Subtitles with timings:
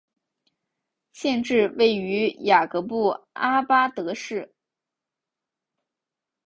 [1.11, 4.51] 县治位于雅各布阿巴德市。